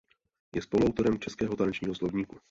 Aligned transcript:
Je 0.55 0.61
spoluautorem 0.61 1.19
Českého 1.19 1.55
tanečního 1.55 1.95
slovníku. 1.95 2.37